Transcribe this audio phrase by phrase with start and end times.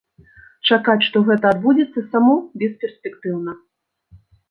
[0.69, 3.51] Чакаць, што гэта адбудзецца само, бесперспектыўна.